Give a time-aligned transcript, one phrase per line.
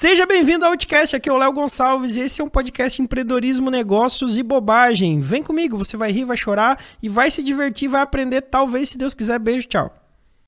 [0.00, 3.68] Seja bem-vindo ao Outcast, aqui é o Léo Gonçalves e esse é um podcast empreendedorismo,
[3.68, 5.20] negócios e bobagem.
[5.20, 8.96] Vem comigo, você vai rir, vai chorar e vai se divertir, vai aprender, talvez, se
[8.96, 9.40] Deus quiser.
[9.40, 9.92] Beijo, tchau.